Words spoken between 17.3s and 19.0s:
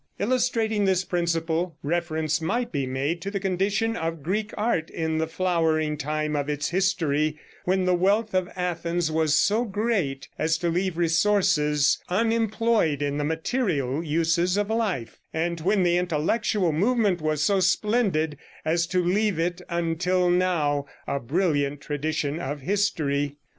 so splendid as